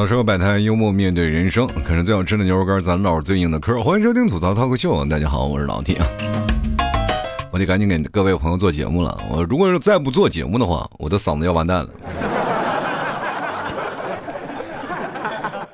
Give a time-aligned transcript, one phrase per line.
[0.00, 3.82] 到社会百态，幽默面对人生，啃着最好吃的牛肉干，咱唠最硬的嗑。
[3.82, 6.00] 欢迎收听吐槽涛哥秀，大家好，我是老铁。
[7.50, 9.20] 我得赶紧给各位朋友做节目了。
[9.30, 11.90] 我如果是再不做节目的话，我的嗓子要完蛋了。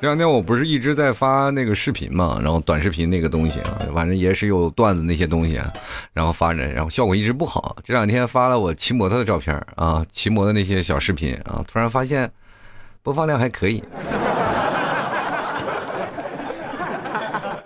[0.01, 5.61] 这两天我不是一直在发那个视频嘛，然后短视频那个东西啊，反正也是有段子那些东西，
[6.13, 7.77] 然后发着，然后效果一直不好。
[7.85, 12.29] 这两天发了我骑摩托的照片啊，骑摩的那些小视频啊，突然发现
[13.05, 13.81] 播放量还可以，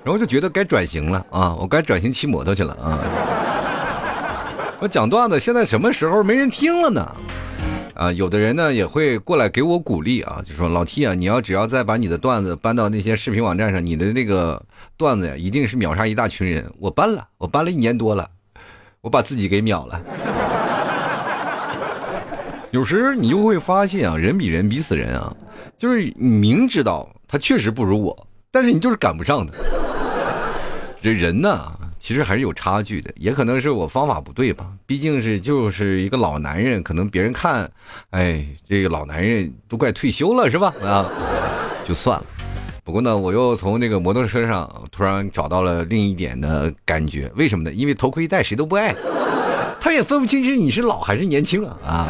[0.03, 2.99] 然后就觉得该转型了啊，我该转型骑摩托去了啊。
[4.81, 7.17] 我讲段子现在什么时候没人听了呢？
[7.95, 14.63] 啊，有的人呢也会过来给我鼓励啊，就说老 T 啊，你要只要再把你的段子搬到那些视频网站上，你的那个
[14.97, 16.73] 段子呀，一定是秒杀一大群人。
[16.79, 18.27] 我搬了，我搬了一年多了，
[19.03, 20.01] 我把自己给秒了。
[22.73, 25.37] 有时你就会发现啊，人比人比死人啊，
[25.77, 29.53] 就是你明知道他确实不如我，但是你就是赶不上他。
[31.03, 31.73] 这人呢？
[31.99, 34.67] 其实还是有差距的，也可能是我方法不对吧。
[34.87, 37.71] 毕竟是就是一个老男人，可能别人看，
[38.11, 40.73] 哎，这个老男人都快退休了是吧？
[40.83, 41.07] 啊，
[41.85, 42.27] 就算了。
[42.85, 47.73] 不过呢，我又从那个摩托车上突然找到了另一点的感觉，为什么呢？
[47.73, 48.95] 因为头盔一戴谁都不爱，
[49.79, 52.07] 他也分不清是你是老还是年轻啊啊！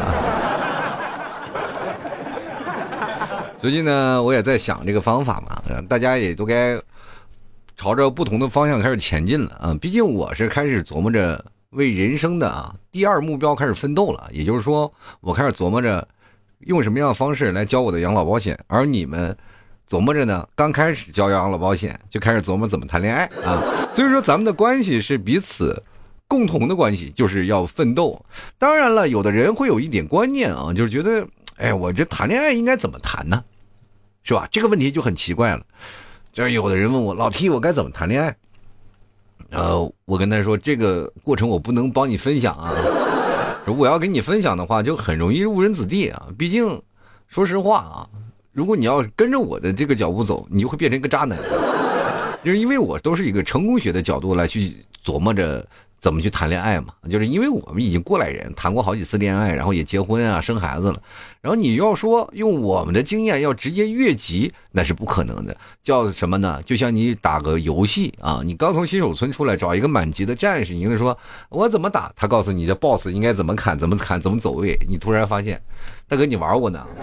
[3.57, 6.79] 最近呢，我也在想这个方法嘛，大家也都该。
[7.81, 9.75] 朝着不同的方向开始前进了啊！
[9.81, 16.07] 毕竟我是开始琢磨着为人生的啊第二目标开始奋斗了，也就是说，我开始琢磨着
[16.59, 19.35] 用什么样的方式来交我的养老保险，而你们
[19.89, 23.59] 琢磨着呢，刚开始交养老保险就开始琢磨怎么谈恋爱啊！
[23.91, 25.81] 所以说，咱们的关系是彼此
[26.27, 28.23] 共同的关系，就是要奋斗。
[28.59, 33.43] 当然了，有的人会有一点观念啊，就是觉得，哎，我这谈恋爱应该怎么谈呢？
[34.21, 34.47] 是吧？
[34.51, 35.65] 这个问题就很奇怪了。
[36.33, 38.35] 就是有的人问我老 T，我该怎么谈恋爱？
[39.49, 42.73] 呃，我跟他说这个过程我不能帮你分享啊。
[43.65, 46.27] 如果要跟你分享的话，就很容易误人子弟啊。
[46.37, 46.81] 毕竟，
[47.27, 48.09] 说实话啊，
[48.53, 51.37] 如果你要跟着我的这个脚步走，你就会变成一个渣男。
[52.43, 55.67] 就是因为我都是一个成功学的角度来去琢磨着。
[56.01, 56.87] 怎么去谈恋爱嘛？
[57.09, 60.99] 就是因为我们已经过来人，谈过好几次恋爱，然后也结婚啊，生孩子了。
[61.41, 65.55] 然后你要说用我们的经验要直接越级，那是不可能的。
[65.83, 66.59] 叫什么呢？
[66.65, 71.15] 就像你打个游戏啊，你刚从新手村出来，找一个满级的战士，你跟他说
[71.49, 74.75] 我怎么打，他告诉你这 boss 应该怎么砍，怎么砍，怎么走位。
[74.89, 75.61] 你突然发现，
[76.07, 76.83] 大哥你玩过呢？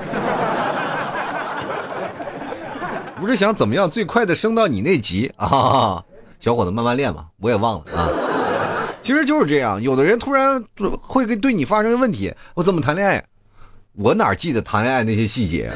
[3.21, 6.05] 不是想怎么样最快的升到你那级啊？
[6.41, 8.09] 小伙子慢慢练吧，我也忘了啊。
[9.09, 10.63] 其实就是这样，有的人突然
[11.01, 13.25] 会跟对你发生问题，我怎么谈恋爱？
[13.95, 15.73] 我哪记得谈恋爱那些细节？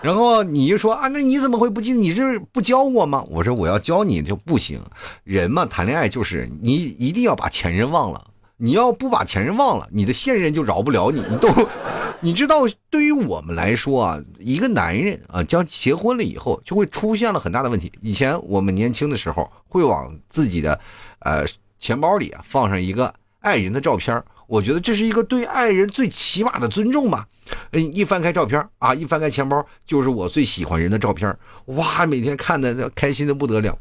[0.00, 1.98] 然后你一说啊，那你怎么会不记得？
[1.98, 3.24] 你是不教我吗？
[3.28, 4.80] 我说我要教你就不行。
[5.24, 8.24] 人嘛，谈恋爱就是你一定要把前任忘了。
[8.56, 11.20] 你要不把前任忘了，你的现任就饶不了你。
[11.28, 11.48] 你都，
[12.22, 17.90] 你知道，对于我们来说啊，一个男人啊，将结婚了以后，就会出现了很大的问题。
[18.00, 20.78] 以前我们年轻的时候，会往自己的，
[21.18, 21.44] 呃。
[21.78, 27.26] 钱包里啊放上一个爱人的照片，我觉得这是一个对爱人最起码的尊重吧。
[27.72, 31.34] 嗯，一翻开照片啊，一翻开钱包就是我最喜欢人的照片，
[31.66, 33.78] 哇，每天看的开心的不得了。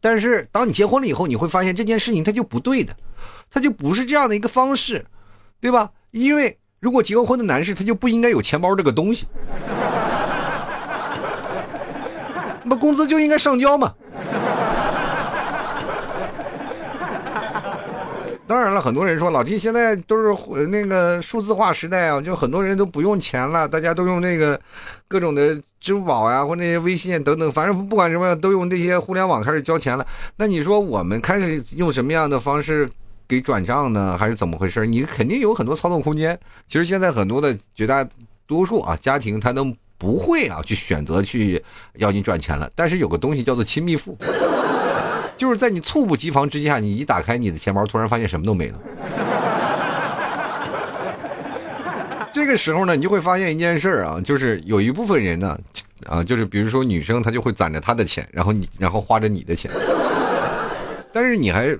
[0.00, 2.94] 但是当你结婚了以后，你会发现这件事情它就不对的，
[3.50, 5.06] 它就不是这样的一个方式，
[5.60, 5.90] 对吧？
[6.10, 9.26] 因为如果结过婚的男士，他就不应该有钱包这个东西，
[12.64, 13.94] 那工资就应该上交嘛。
[18.52, 24.60] 当然了，很多人说老弟现在都是那个数字化时代啊，就很多人都不用钱了，大家都用那个
[25.08, 30.06] 各种的支付宝呀，或那些微信等等，反正不管什么都用那些互联网开始交钱了。
[30.36, 32.86] 那你说我们开始用什么样的方式
[33.26, 34.18] 给转账呢？
[34.18, 34.86] 还是怎么回事？
[34.86, 36.38] 你肯定有很多操作空间。
[36.66, 38.06] 其实现在很多的绝大
[38.46, 39.66] 多数啊家庭，他都
[39.96, 42.70] 不会啊去选择去要你转钱了。
[42.76, 44.14] 但是有个东西叫做亲密付。
[45.42, 48.78] 就是在你猝不及防之下，你一打开你的钱包，突然发现什么都没了。
[52.32, 55.58] 这个时候呢，你就会发现一件事儿啊，就是有一部分人呢，
[56.06, 59.68] 啊，就是比如说女生，她就会攒着她的钱，然后你，然后花着你的钱，
[61.12, 61.76] 但是你还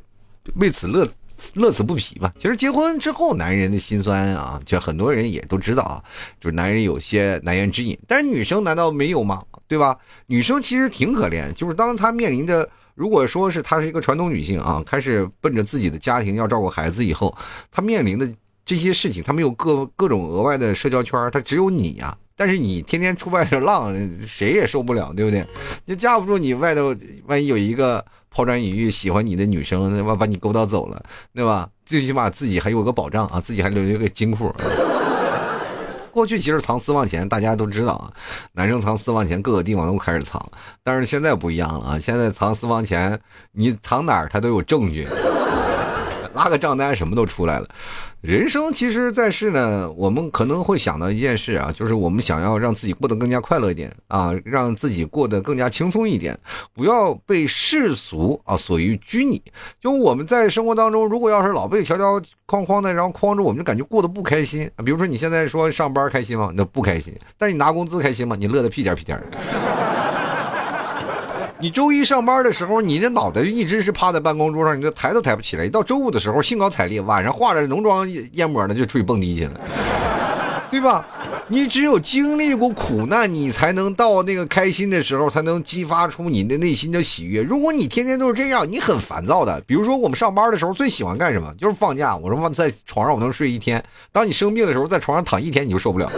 [0.57, 1.07] 为此乐
[1.55, 2.35] 乐此不疲吧？
[2.37, 6.03] 其实结婚之后，男人的心酸啊，就很多人也都知道啊，
[6.41, 9.41] 就是男人有些难言之隐，但是女生难道没有吗？
[9.69, 9.97] 对吧？
[10.27, 12.69] 女生其实挺可怜，就是当她面临着。
[13.03, 17.37] 如果说是她是一个传统女性啊，开始奔着自己的家庭要照顾孩子以后，
[17.69, 18.29] 她面临的
[18.65, 22.17] 这些事情，她没有各各种额外的社交圈，她只有你呀。
[22.37, 23.93] 但是你天天出外头浪，
[24.25, 25.45] 谁也受不了，对不对？
[25.87, 26.95] 你架不住你外头
[27.27, 31.05] 万一有一个抛砖引玉喜欢你的女生，他妈把你勾搭走了，
[31.35, 31.69] 对吧？
[31.85, 34.55] 最起码自己还有个保障啊，自己还留一个金库。
[36.13, 38.13] 过去其实藏私房钱，大家都知道啊，
[38.53, 40.47] 男生藏私房钱，各个地方都开始藏。
[40.85, 43.19] 但是现在不一样了啊，现在藏私房钱，
[43.53, 45.09] 你藏哪儿他都有证据，
[46.35, 47.69] 拉个账单什么都出来了。
[48.23, 56.39] 人生其实在世呢，我们可能会想到一件事啊，就是我们想要让自己过得更加快乐一点啊，让自己过得更加轻松一点，
[56.73, 59.43] 不要被世俗啊所于拘泥。
[59.81, 64.71] 就我们在生活当中，如果要是老被条条框框的，然后框着，我们就感觉过得不开心。
[64.85, 66.53] 比如说你现在说上班开心吗？
[66.55, 67.13] 那不开心。
[67.37, 68.37] 但你拿工资开心吗？
[68.39, 69.27] 你乐得屁颠屁颠的。
[71.63, 75.65] 你周一上班的时候，你这脑袋一直是趴在办公桌上，你这抬都抬不起来。
[75.65, 79.61] 一到周五的时候，兴高采烈，晚上化着浓妆艳抹的就出去蹦迪去了，
[80.73, 81.07] 对吧？
[81.47, 87.43] 你只有经历过苦难，你才能到那个开心的时候，才能激发出你的内心的喜悦。
[87.43, 89.61] 如果你天天都是这样，你很烦躁的。
[89.65, 91.55] 比如说，我们上班的时候最喜欢干什么？
[91.57, 92.17] 就是放假。
[92.17, 93.81] 我说放在床上我能睡一天。
[94.11, 96.11] 当你生病的时候，在床上躺一天，你就受不了。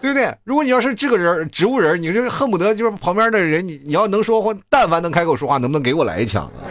[0.00, 0.34] 对不对？
[0.44, 6.64] 如果你要是这个人植物人，你是恨不得就是旁边的人，你你要能说话，但凡能开口说话，能不能给我来一枪啊？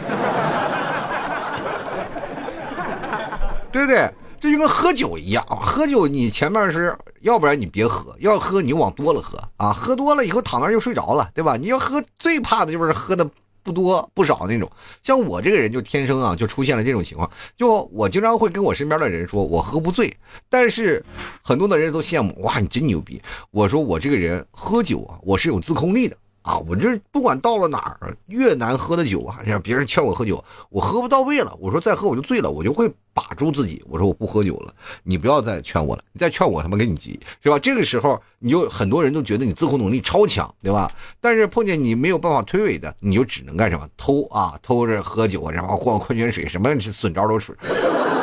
[3.70, 4.10] 对不对？
[4.40, 11.56] 这就跟喝酒一样，喝酒你前面是要不然你别喝，要喝你往多了喝啊，喝多了以后躺那就睡着了，对吧？
[11.56, 13.28] 你要喝最怕的就是喝的。
[13.62, 14.70] 不多不少那种，
[15.02, 17.30] 像我这个人就天生啊，就出现了这种情况。
[17.56, 20.16] 就我经常会跟我身边的人说，我喝不醉，
[20.48, 21.04] 但是
[21.42, 23.20] 很多的人都羡慕，哇，你真牛逼。
[23.50, 26.16] 我说我这个人喝酒啊，我是有自控力的。
[26.42, 37.58] 啊，我这不管到了哪儿，越难喝的酒啊，像别人劝我喝酒，我喝不到位了，我说再喝我就醉了，我就会把住自己，我说我不喝酒了，你不要再劝我了，你再劝我他妈跟你急，是吧？
[37.58, 40.90] 这个时候你就很多人都觉得你自控能力超强，对吧？
[41.20, 43.86] 但是碰见你没有办法推诿的，你就只能干什么？
[43.98, 47.54] 偷啊，偷着喝酒啊，然后灌矿泉水，什么损招都使。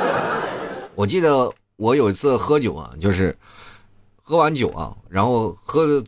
[0.96, 3.38] 我记得我有一次喝酒啊，就是
[4.24, 6.04] 喝完酒啊，然后喝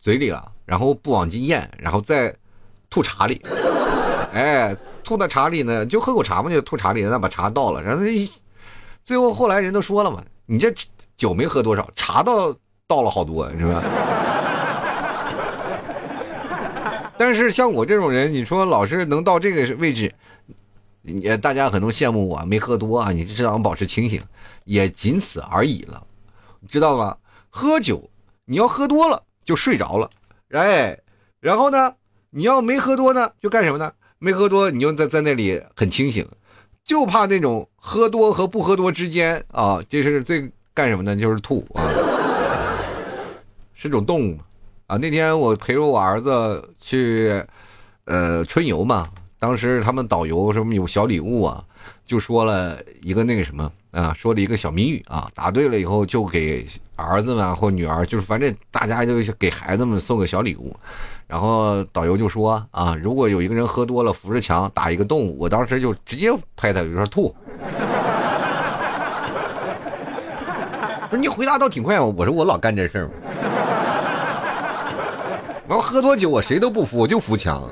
[0.00, 0.52] 嘴里了。
[0.66, 2.34] 然后不往进咽，然后再
[2.90, 3.40] 吐茶里，
[4.34, 8.04] 哎，吐到茶里呢，就喝口茶嘛，就吐茶里，再把茶倒了，然后
[9.04, 10.74] 最后后来人都说了嘛，你这
[11.16, 12.54] 酒没喝多少，茶倒
[12.86, 13.82] 倒了好多，是吧？
[17.16, 20.12] 但是像我这种人，你说老是能到这个位置，
[21.02, 24.20] 也大家很多羡慕我没喝多啊，你至少保持清醒，
[24.64, 26.02] 也仅此而已了，
[26.68, 27.16] 知道吧？
[27.48, 28.10] 喝酒
[28.44, 30.10] 你要喝多了就睡着了。
[30.50, 30.98] 哎，
[31.40, 31.94] 然后呢？
[32.30, 33.90] 你要没喝多呢，就干什么呢？
[34.18, 36.28] 没喝多，你就在在那里很清醒，
[36.84, 41.16] 就怕那种喝多和不喝多之间啊，这是最干什么呢？
[41.16, 41.88] 就是吐啊，
[43.72, 44.38] 是种动物
[44.86, 44.96] 啊。
[44.96, 47.42] 那天我陪着我儿子去，
[48.04, 49.08] 呃，春游嘛，
[49.38, 51.64] 当时他们导游什么有小礼物啊，
[52.04, 53.72] 就说了一个那个什么。
[53.92, 56.66] 啊，说了一个小谜语啊，答对了以后就给
[56.96, 60.74] 儿子们或女儿，就是反正大家就给孩子们送个小礼物。
[61.26, 67.34] 然后导游就说啊，如果有一个人喝多了扶着墙打一个动物，我当时就直接拍他，就说吐。
[71.08, 73.10] 不是你回答倒挺快，我说我老干这事儿。
[75.68, 77.62] 我要喝多酒，我谁都不扶，我就扶墙。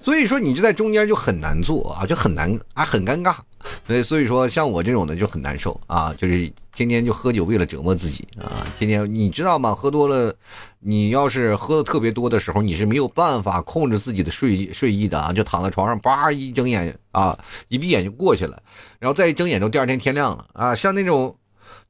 [0.00, 3.34] 所以说，你就在中间就很难做啊，就很难啊，很尴尬。
[3.86, 9.74] 所以，所以说像我这种的就很难受啊，就是天天就喝酒为了折磨自己啊，天天你知道吗？
[9.74, 10.34] 喝多了，
[10.80, 18.62] 你要是喝的特别多的时候，你是没有办法控制自己的睡睡意的啊，就躺在床上，叭一睁眼啊，一闭眼就过去了，
[18.98, 20.74] 然后再一睁眼就第二天天亮了啊。
[20.74, 21.34] 像那种，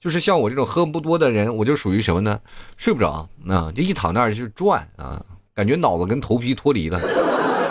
[0.01, 2.41] 就是像我这种喝不多的人，我就属于什么呢？
[2.77, 5.21] 睡不着啊，就一躺那儿就转啊，
[5.55, 7.28] 感觉脑子跟头皮脱离了。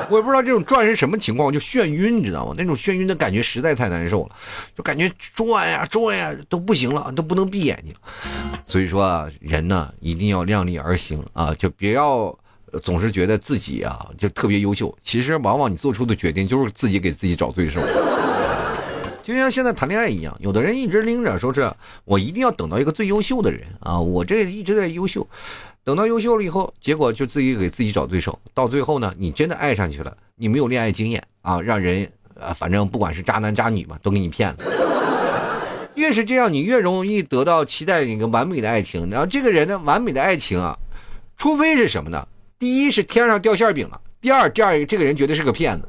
[0.09, 2.53] 我也不知道这种转是什么情况，就眩晕，你知道吗？
[2.57, 4.35] 那种眩晕的感觉实在太难受了，
[4.75, 7.93] 就感觉转呀转呀都不行了，都不能闭眼睛。
[8.65, 12.33] 所以说啊，人呢一定要量力而行啊，就别要
[12.81, 14.95] 总是觉得自己啊就特别优秀。
[15.03, 17.81] 其实往往你做出的决定就是自己给自己找罪受。
[19.23, 21.69] 就像现在谈恋爱一样，有的人一直拎着说是
[22.05, 25.27] 我一定要等到一个最优秀的人啊，我这一直在优秀。
[25.87, 28.37] 等到优秀了以后，结果就自己给自己找对手。
[28.53, 34.57] 到最后呢，你真的爱上去了，你没有恋爱经验啊，让人啊，反正不管是渣男渣女嘛，都给你骗了。
[35.95, 39.09] 越是这样，你越容易得到期待一个完美的爱情。
[39.09, 40.77] 然后这个人的完美的爱情啊，
[41.37, 42.27] 除非是什么呢？
[42.59, 45.87] 第一是天上掉馅饼了，第二，第二这个人绝对是个骗子。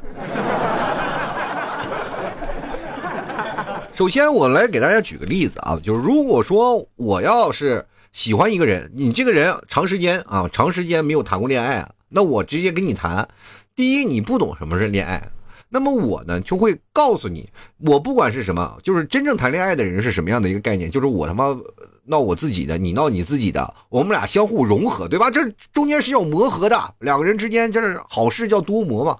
[3.92, 13.28] 首先，我来给大家举个例子啊，就是如果说我要是喜欢一个人，你这个人长时间啊，长时间没有谈过恋爱啊，那我直接跟你谈。
[13.74, 15.30] 第一，你不懂什么是恋爱，
[15.68, 17.48] 那么我呢就会告诉你，
[17.78, 21.56] 我不管是什么，就是真正谈恋爱的人是什么样的一个概念，就是我他妈
[22.04, 25.30] 闹我自己的，你闹你自己的，我们俩相互融合，对吧？
[25.30, 29.16] 这中间是要磨合的，两个人之间这是好事叫多磨嘛。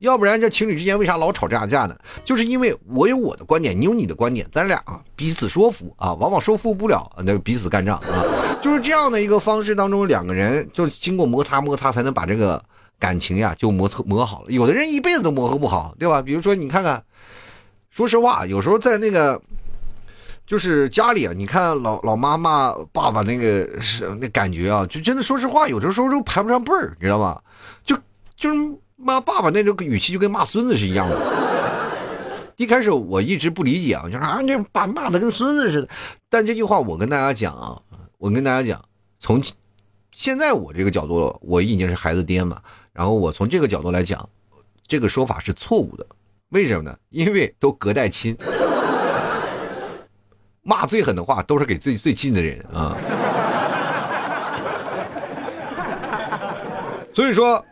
[0.00, 1.94] 要不然这情侣之间为啥老吵架架呢？
[2.24, 4.82] 就是因为我有我的观点，你有你的观点，咱俩
[5.14, 8.24] 彼此说服啊，往往说服不了，那彼此干仗啊，
[8.62, 12.62] 就是这样的一个方式当中，两个人就经过摩擦摩擦，才能把这个
[12.98, 14.46] 感情呀就磨磨磨好了。
[14.50, 16.22] 有的人一辈子都磨合不好，对吧？
[16.22, 17.04] 比如说你看看，
[17.90, 19.38] 说实话，有时候在那个
[20.46, 27.42] 就是家里啊，你看老老妈妈爸爸那个是那感觉啊，就真的说实话，有的时候都排不上辈儿，你知道吧？
[27.84, 27.94] 就
[28.34, 28.56] 就是。
[29.02, 31.16] 骂爸爸那种语气就跟骂孙子是一样的。
[32.56, 35.88] 一开始我一直不理解啊，就说啊，这爸骂的跟孙子似的。
[36.28, 37.80] 但这句话我跟大家讲啊，
[38.18, 38.84] 我跟大家讲，
[39.18, 39.42] 从
[40.12, 42.60] 现在我这个角度，我已经是孩子爹嘛。
[42.92, 44.28] 然后我从这个角度来讲，
[44.86, 46.04] 这个说法是错误的。
[46.50, 46.94] 为什么呢？
[47.08, 48.36] 因为都隔代亲，
[50.60, 52.94] 骂最狠的话都是给最最近的人啊。
[57.14, 57.64] 所以说，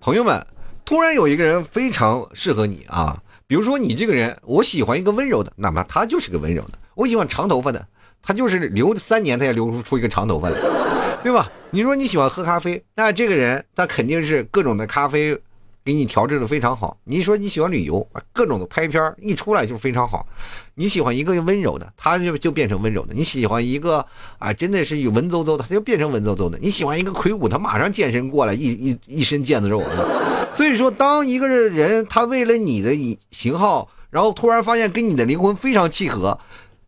[0.00, 0.46] 朋友们。
[0.86, 7.84] 突然有一个人非常适合你啊，比如说你这个人，我喜欢一个温柔的，那么他就是个温柔的；我喜欢长头发的，
[8.22, 10.60] 他就是留三年他也留不出一个长头发来，
[11.24, 11.50] 对吧？
[11.70, 15.36] 你说你喜欢喝咖啡，那这个人他肯定是各种的咖啡。
[15.84, 16.98] 给你调制的非常好。
[17.04, 20.26] 你说你喜欢旅游各种的拍片一出来就非常好。
[20.74, 23.14] 你喜欢一个温柔的，他就就变成温柔的。
[23.14, 24.04] 你喜欢一个
[24.40, 26.58] 啊，真的是有文绉绉的，他就变成文绉绉的。
[26.60, 29.80] 你喜欢一个魁梧，他马上健身过来，一一一身腱子肉。
[30.52, 36.38] 所以说，当一个人他为了你的型号，然后突然发现跟你的灵魂非常契合，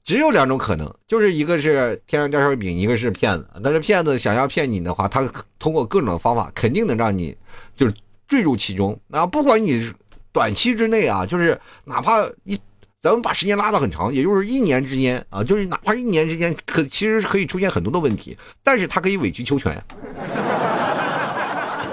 [0.04, 3.48] 只有两种可能，就是一个是天上掉馅饼，一个是骗子。
[3.62, 7.36] 但是骗子想要骗你的话，他通过各种方法，肯定能让你
[7.76, 7.94] 就是。
[8.28, 9.90] 坠入其中，啊，不管你
[10.34, 12.60] 短期之内啊，就是哪怕一，
[13.00, 19.82] 咱们把时间拉得很长，也就是一年之间啊，就是哪怕一年之间，可其实可以出现很多的问题，但是他可以委曲求全，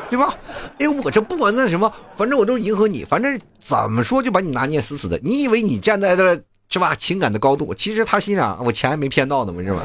[0.10, 0.34] 对吧？
[0.80, 5.20] 哎，我这不管那什么，反正我都迎合你，反正怎么说就把你拿捏死死的。
[5.24, 6.96] 你以为你站在这是吧？
[6.96, 9.82] 情感的高度，其实他心想我钱还没骗到呢嘛，是吧？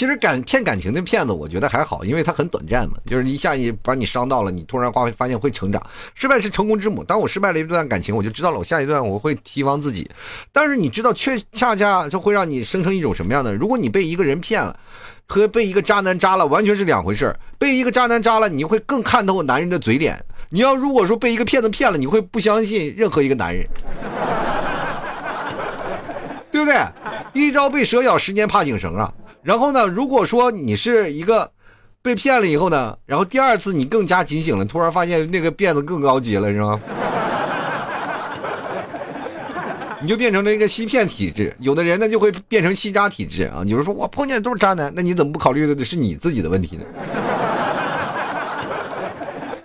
[0.00, 5.86] 其实感骗感情的骗子，我觉得还好，因为他很短暂嘛，就是一下一把你伤到了，你突然发发现会成长。
[6.14, 7.04] 失败是成功之母。
[7.04, 10.10] 当我失败了一段感情，我就知道了，我下一段我会提防自己。
[10.52, 13.54] 但是你知道，却恰恰就会让你生成一种什么样的？
[13.54, 14.74] 如果你被一个人骗了，
[15.26, 20.18] 和被一个渣男渣了，完全是两回事被一个渣男渣了，你会更看透男人的嘴脸。
[20.48, 23.66] 你要如果说被一个骗子骗了，你会不相信任何一个男人，
[26.50, 26.74] 对不对？
[27.34, 29.12] 一朝被蛇咬，十年怕井绳啊。
[29.42, 29.86] 然后呢？
[29.86, 31.50] 如果说你是一个
[32.02, 36.78] 被骗了以后呢，然后第二次你更加警醒了，突然发现那个辫子更高级了，是吗？
[40.02, 41.54] 你就变成了一个吸骗体质。
[41.58, 43.62] 有的人呢就会变成吸渣体质啊。
[43.66, 46.82] 有人说我碰见的都是渣男，那你怎么不考虑的是你自己的问题呢？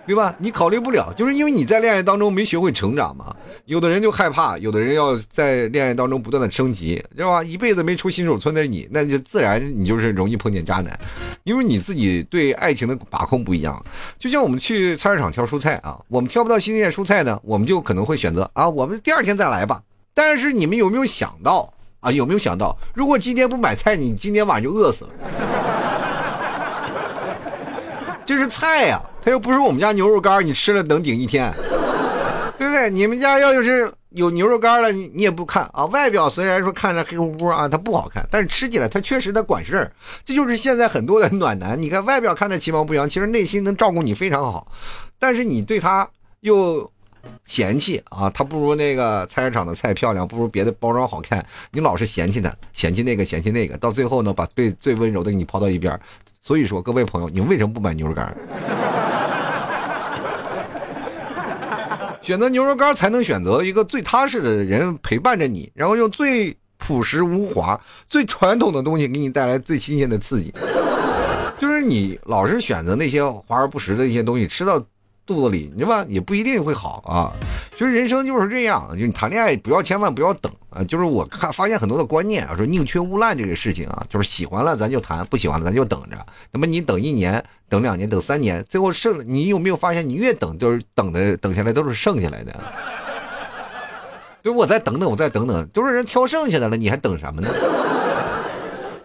[0.06, 0.34] 对吧？
[0.38, 3.34] 你考虑不了，就是因为你在恋爱当中没学会成长嘛。
[3.64, 7.42] 有的人就害怕，有的人要在恋爱当中不断的升级，知道吧？
[7.42, 10.98] 一辈子没出新手村的你，那就自然你就是容易碰见渣男，
[11.42, 13.84] 因为你自己对爱情的把控不一样。
[14.18, 19.82] 就像我们去菜市场挑蔬菜啊，我们挑不到新鲜蔬菜呢，我们就可能会选择啊，我们第二天再来吧。
[20.14, 22.12] 但是你们有没有想到啊？
[22.12, 25.10] 有没有想到，如果今天不买菜，你今天晚上就饿死了。
[28.26, 31.54] 这是菜呀，它又不是我们家牛肉干，你吃了能顶一天，
[32.58, 32.90] 对不对？
[32.90, 35.84] 你们家要是有牛肉干了，你你也不看啊。
[35.86, 39.92] 外表虽然说看着黑乎乎啊，它不好看，但是吃起来它确实它管事儿。
[40.24, 44.66] 这就是现在很多的暖男，你看外表看着其貌不扬，其实内心能照顾你非常好，
[45.20, 46.08] 但是你对他
[46.40, 46.90] 又
[47.44, 55.98] 嫌弃啊，他不如那个菜市场的菜漂亮，不如别的包装好看，你老是嫌弃他，嫌弃那个嫌弃那个，到最后呢，把最最温柔的给你抛到一边。
[56.40, 58.36] 所以说，各位朋友，你为什么不买牛肉干？
[62.22, 70.52] 选择牛肉干才能选择一个最踏实的人陪伴着你，然后用最朴实无华、最传统的东西给你带来最新鲜的刺激。
[71.58, 74.82] 就是你老是选择那些华而不实的一些东西，吃到。
[75.26, 76.06] 肚子里，你知道吧？
[76.08, 77.32] 也不一定会好啊。
[77.76, 80.82] 就是人生就是这样，就你谈恋爱不要千万不要等啊。
[80.84, 86.16] 就是我看发现很多的观念啊，说宁缺毋滥这个事情啊，就是喜欢了咱就谈，不喜欢了咱就等着。
[86.52, 92.54] 那么你等一年、等两年、等三年，最后剩你有没有发现，你越等就是等的等下来都是剩下来的。
[94.42, 97.48] 对，我再等等，我再等等，都是人挑剩下的了，你还等什么呢？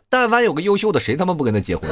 [0.08, 1.90] 但凡有个优秀的，谁他妈不跟他结婚？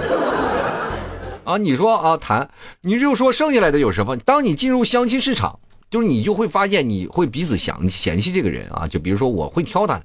[1.50, 2.48] 啊，你说啊，谈，
[2.82, 4.16] 你就说剩下来的有什么？
[4.18, 5.60] 当你进入相亲市场。
[5.92, 8.88] 就是你就会发现，你会彼此想嫌弃这个人啊。
[8.88, 10.00] 就比如说，我会挑他，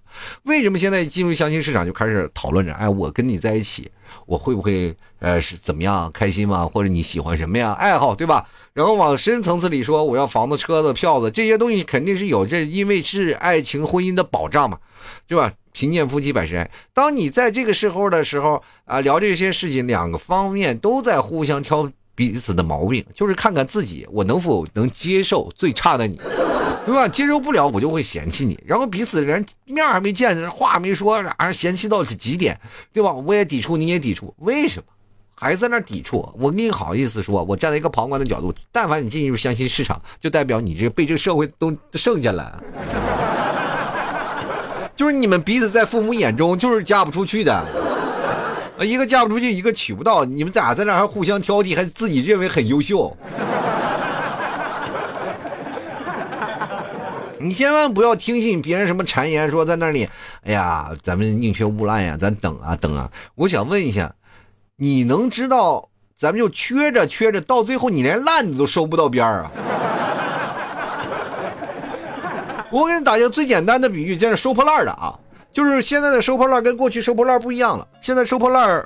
[0.45, 2.73] 为什么现在进入相亲市场就开始讨论着？
[2.73, 3.91] 哎，我跟你在一起，
[4.25, 6.67] 我会不会呃是怎么样开心吗？
[6.67, 7.73] 或者你喜欢什么呀？
[7.73, 8.49] 爱好对吧？
[8.73, 14.79] 然后往深层次里说，我要房子、车子、票子这些东西肯定是有，这因为是爱情婚姻的保障嘛，
[15.27, 15.53] 对吧？
[15.75, 16.71] 贫贱夫妻百事哀。
[16.95, 21.91] 当你在这个时候的时候啊，聊这些事情，两个方面都在互相挑。
[22.17, 26.17] 彼此的毛病，就是看看自己，我能否能接受最差的你，
[26.87, 27.09] 对吧？
[27.09, 28.57] 接受不了，我就会嫌弃你。
[28.65, 32.57] 然后彼此连面还没见，话没说，俩人嫌弃到极点，
[32.93, 33.13] 对吧？
[33.13, 34.87] 我也抵触，你也抵触，为什么？
[35.35, 36.33] 还在那抵触？
[36.39, 42.63] 我跟你好意思说，我站在一个旁观的角度，但凡你进入相亲市场，就代表你这被这个社会都剩下了，
[44.97, 47.53] 就是你们彼此在父母眼中就是嫁不出去的。
[47.53, 47.67] 啊，
[48.85, 53.17] 一个嫁不出去，一个娶不到，你们咋在那还互相挑剔，还自己认为很优秀？
[57.41, 60.09] 你千万不要听信别人什么谗言，说在那里，
[60.45, 63.11] 哎呀，咱们宁缺毋滥呀，咱等啊等啊。
[63.35, 64.15] 我想问一下，
[64.77, 69.53] 你能知道咱们就缺着缺着，到最后你连烂子都收不到边儿啊？
[72.75, 75.17] 我给你打一个最简单的比喻，就是收破烂的啊。
[75.53, 77.87] 就是现在的收破烂跟过去收破烂不一样了。
[78.03, 78.85] 现在收破烂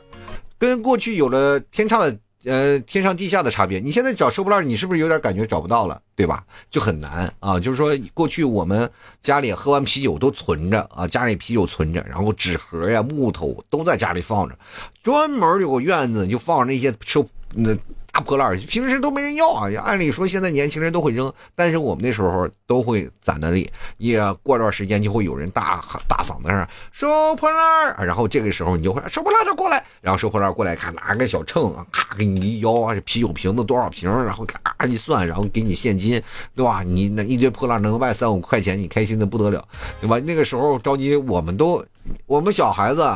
[0.59, 2.15] 跟过去有了天差的
[2.45, 3.81] 呃天上地下的差别。
[3.81, 6.45] 你现在找收破烂，你是不是有点感觉找不到了，对吧？
[6.71, 7.59] 就很难啊。
[7.59, 8.91] 就是说，过去我们
[9.23, 14.55] 家里喝完啤酒都存着啊，家里啤酒存着，然后纸盒呀、木头都在家里放着，
[15.03, 17.75] 专门有个院子就放那些收那。
[18.11, 19.69] 大破烂平时都没人要啊！
[19.85, 23.71] 按理说现在年轻人都会扔，但是我们那时候都会攒那里。
[23.99, 36.21] 也过段时间就会有人大大嗓子上收破烂然后这个时候你就会收破烂的过来，然后收破烂过来看拿个小秤，咔给你一摇，啤酒瓶子多少瓶，然后咔一算，然后给你现金，
[36.57, 36.83] 对吧？
[36.83, 39.69] 你那一堆破烂能卖三五块钱，你开心的不得了，
[40.01, 40.19] 对吧？
[40.21, 41.85] 那个时候着急，我们都
[42.27, 43.07] 我们小孩子。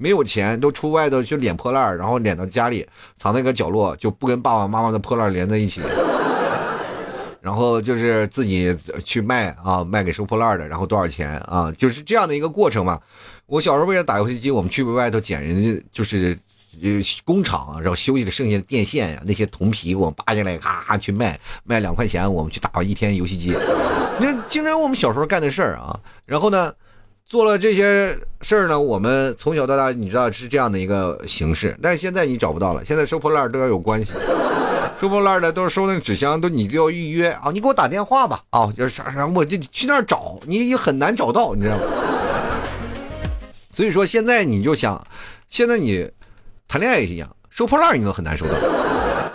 [0.00, 2.86] 没有钱，都出外头去敛破烂然后敛到家里，
[3.18, 5.82] 藏在一个角落，就不跟爸爸妈妈的破烂连在一起。
[7.42, 11.70] 然后就是自己去卖啊，卖给收破烂的，然后多少钱啊？
[11.76, 12.98] 就是这样的一个过程嘛。
[13.46, 16.38] 我小时候为了打游戏机，我们去外头捡人家就是
[17.24, 23.54] 工厂，然后修的剩下的电线呀，那些铜皮我们扒下来，咔咔去卖，卖两块钱，我们去打一天游戏机。
[24.18, 25.98] 那经常我们小时候干的事儿啊。
[26.24, 26.72] 然后呢？
[27.30, 32.84] 做了这些事儿呢，我们从小到大，你知道是这样的一个形式，但是现在你找不到了。
[32.84, 34.14] 现在收破烂都要有关系，
[35.00, 41.84] 收破烂的都是收那个纸箱，都你就要预约啊，你给我打电话吧啊，就是啥啥，我就去那儿找，你也很难找到，你知道吗？
[43.72, 45.00] 所以说现在你就想，
[45.48, 46.10] 现在你
[46.66, 48.54] 谈恋爱也是一样，收破烂你都很难收到，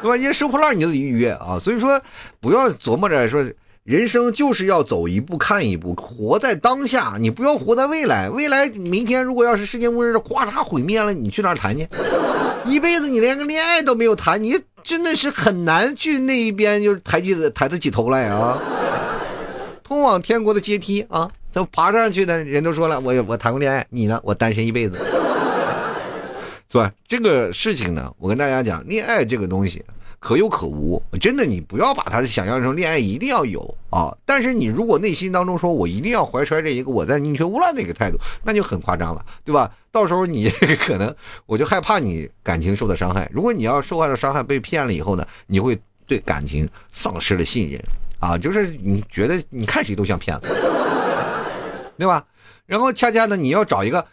[0.02, 0.18] 对吧？
[0.18, 1.98] 因为收破烂你都得预约啊，所以说
[2.42, 3.42] 不要琢磨着说。
[3.86, 8.28] 人生就是要走一步看一步，活在当下，你不要活在未来。
[8.32, 11.88] 未来明天如果要是世界末日，哗嚓毁灭了，你去哪儿谈去？
[12.66, 18.60] 一辈子你连个恋爱都没有谈，你真的是很难去那一边就抬起抬得起头来啊！
[19.84, 24.20] 通往天国的阶梯啊，这爬上去的人都说了，我我谈过恋爱，你呢？
[24.24, 24.98] 我单身一辈子。
[26.72, 26.92] 是吧？
[27.08, 29.86] 这个事情呢，我跟大家讲，恋爱这个东西。
[30.26, 33.62] 可有可无，真的，你不要把它想象成恋爱一定要有
[33.92, 34.12] 啊！
[34.26, 39.72] 但是你如果内心当中说我一定要怀揣着一个我在宁缺毋滥的一个态度，那就很夸张了，对吧？
[39.92, 40.50] 到时候你
[40.82, 43.30] 可能我就害怕你感情受到伤害。
[43.32, 47.80] 如果你要受到伤害被骗了以后呢，你会对感情丧失了信任
[48.20, 48.36] 啊！
[48.36, 50.48] 就是你觉得你看谁都像骗子，
[52.00, 52.26] 对吧？
[52.66, 54.04] 然后恰恰呢，你要找一个。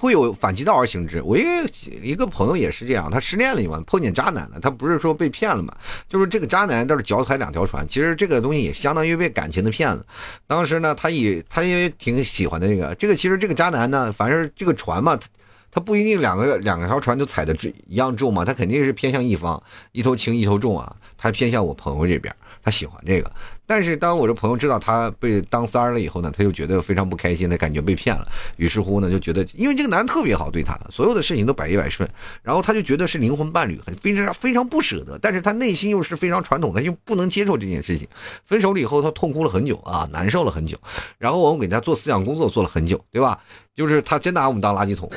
[0.00, 1.20] 会有反其道而行之。
[1.22, 1.68] 我一个
[2.00, 4.60] 一个朋友也是这样，他失恋了嘛，碰见渣男了。
[4.62, 5.76] 他不是说被骗了嘛，
[6.08, 7.84] 就是这个渣男倒是脚踩两条船。
[7.88, 10.06] 其实这个东西也相当于被感情的骗子。
[10.46, 13.16] 当时呢，他也他也挺喜欢的这个这个。
[13.16, 15.26] 其实这个渣男呢，反正这个船嘛，他
[15.70, 17.54] 他不一定两个两条船都踩的
[17.86, 20.94] 一样重嘛，他肯定是偏向一方，一头轻一头重啊。
[21.16, 22.34] 他偏向我朋友这边。
[22.68, 23.32] 他喜欢这个，
[23.66, 28.28] 但是当我这朋友知道他被当三儿了以后呢，他就觉得非常不开心的感觉被骗了。
[28.58, 32.06] 于是乎呢，就觉得因为这个男特别好对他，所有的事情都百依百顺，
[32.42, 35.18] 然后他就觉得是灵魂伴侣，很非常非常不舍得。
[35.18, 38.06] 但是他内心又是非常传统，他就不能接受这件事情。
[38.44, 40.76] 分手了以后，他痛哭了很久啊，难受了很久。
[41.16, 43.40] 然后我们给他做思想工作做了很久，对吧？
[43.74, 45.10] 就是他真拿我们当垃圾桶，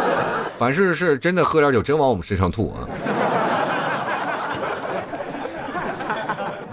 [0.58, 2.86] 凡事是真的喝点酒真往我们身上吐啊。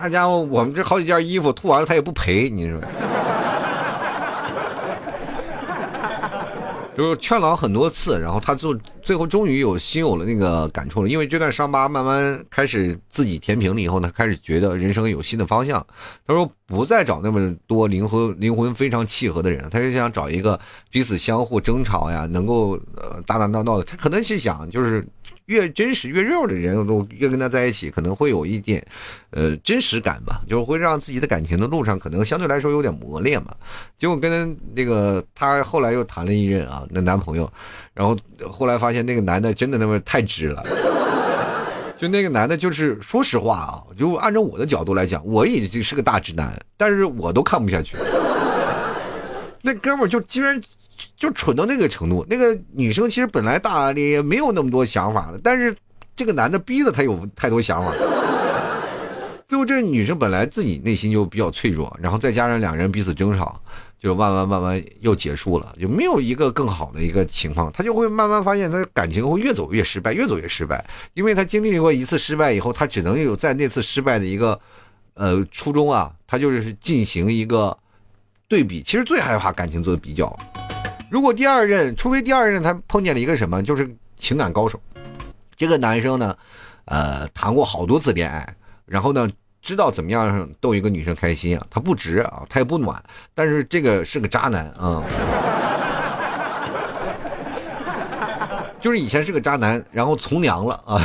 [0.07, 2.79] 那家伙，我们这好几件衣服吐完了，他也不赔，你说？
[6.95, 15.85] 就是劝了很多次，然后他就最后终于有心有了那个感触了，因为这段伤疤慢慢开始自己填平了以后呢，开始觉得人生有新的方向。
[16.25, 20.57] 他说不再找那么多灵魂灵魂非常契合的人，他就想找一个
[20.89, 23.83] 彼此相互争吵呀，能够呃打打闹闹的。
[23.83, 25.05] 他可能是想就是。
[25.47, 28.85] 越真实越肉的人，我越跟他在一起，可能会有一点，
[29.29, 33.55] 呃，真实感吧，就是会让自己的感情的路上可能相对来说有点磨练嘛。
[33.97, 37.49] 结果跟那个他后来又谈了一任啊，那男朋友，
[37.93, 38.17] 然后
[38.51, 40.61] 后来发现那个男的真的那么太直了，
[41.97, 47.95] 就那个男的，就是说实话啊，就按照我的角度来讲，我已经是个大直男，但是我都看不下去。
[49.63, 50.61] 那哥们就居然。
[51.17, 55.75] 就蠢到那个程度，那个女生其实本来大咧咧，没有那么多想法的，但是
[56.15, 57.91] 这个男的逼着她有太多想法。
[59.47, 63.59] 最后这个女生本来自己内心就比较脆弱，然后再加上两人彼此争吵，
[63.97, 74.59] 就慢慢慢慢又结束了，就没有一个更好的一个情况，她就会慢慢发现她感情会越走越失败，越走越失败，因为她经历过一次失败以后，她只能有在那次失败的一个
[75.13, 77.75] 呃初衷啊，她就是进行一个
[78.49, 80.37] 对比，其实最害怕感情做的比较。
[81.09, 84.77] 如果第二任，除非第二任他碰见了一个什么，就是情感高手，
[85.55, 86.35] 这个男生呢，
[86.85, 88.45] 呃，谈过好多次恋爱，
[88.85, 89.29] 然后呢，
[89.61, 93.01] 知道怎么样逗一个女生开心啊，他不直啊，他也不暖，
[93.33, 95.01] 但是这个是个渣男啊，
[98.81, 101.01] 就是以前是个渣男，然后从良了啊。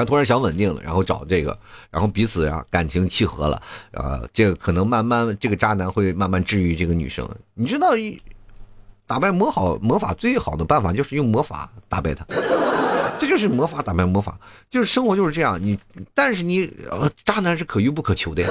[0.00, 1.56] 他突然想稳定了，然后找这个，
[1.90, 7.28] 然后彼此啊感情契合了，啊，这个可能慢慢这个渣男会慢慢治愈这个女生。
[7.54, 7.90] 你知道，
[9.06, 12.24] 打败魔好魔法最好的办法就是用魔法打败他，
[13.20, 14.38] 这就是魔法打败魔法，
[14.70, 15.60] 就是生活就是这样。
[15.60, 15.78] 你
[16.14, 18.48] 但是你呃渣男是可遇不可求的呀，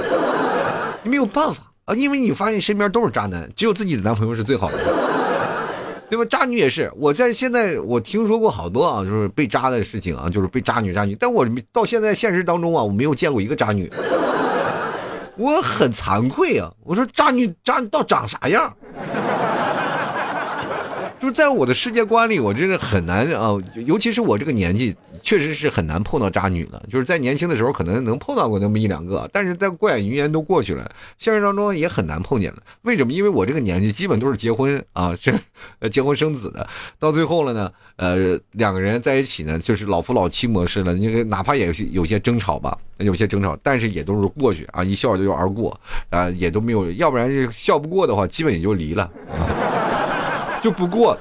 [1.02, 4.78] 你没有办法啊，因为你发现身边都是渣男，只有自己的男朋友是最好的。
[6.10, 6.24] 对吧？
[6.28, 13.90] 渣女也是，我在现在我听说过好多啊，就是被渣的事情啊，就是被渣女渣女，但我到现在现实当中啊，我没有见过一个渣女，
[15.36, 16.70] 我很惭愧啊！
[16.84, 18.76] 我说渣女渣到长啥样？
[21.20, 23.54] 就是在我的世界观里，我真的很难啊，
[23.84, 26.82] 尤其是我这个年纪，确实是很难碰到渣女了。
[26.90, 32.62] 就是在年轻的时候，可能能碰到过那么一两个，但是在过眼云烟都过去了，现实当中也很难碰见了。
[32.82, 33.12] 为什么？
[33.12, 35.30] 因为我这个年纪基本都是结婚啊， 是
[35.90, 36.66] 结婚生子的，
[36.98, 40.94] 到最后了呢，呃，两个人在一起呢，就是老夫老妻模式了。
[40.94, 45.78] 你哪怕也有些争吵吧，有些争吵，但是也都是过去啊，一笑就而过
[46.08, 49.10] 啊，也都没有，要不然是笑不过的话，基本也就离了。
[50.62, 51.18] 就不过，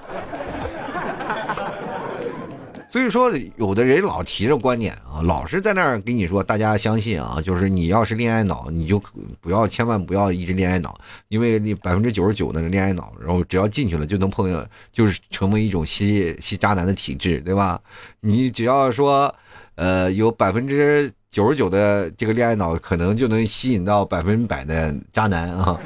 [2.90, 9.02] 所以说有的人老提着观点啊，老是在那儿跟你说，大家相信啊，就是你要是恋爱脑，你就
[9.40, 11.00] 不要千万不要一直恋爱脑，
[11.30, 17.80] 因为你百分之九十九的恋爱脑，然后只要进去了就能碰，就是成为一种吸吸渣男的体质，对吧？
[18.20, 19.34] 你只要说，
[19.76, 25.80] 呃，有百分之九十九的这个恋爱脑，可能就能吸引到百分百的渣男啊。